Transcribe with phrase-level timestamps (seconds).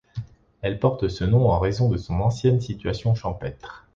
[0.63, 3.87] Elle porte ce nom en raison de son ancienne situation champêtre.